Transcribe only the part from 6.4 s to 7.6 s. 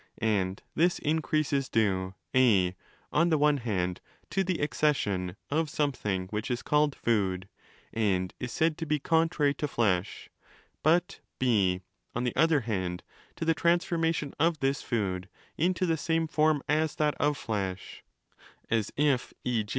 is called 'food'